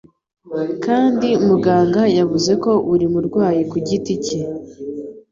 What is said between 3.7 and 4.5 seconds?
ku giti cye